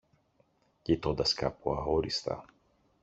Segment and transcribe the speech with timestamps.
[0.81, 2.45] κοιτώντας κάπου αόριστα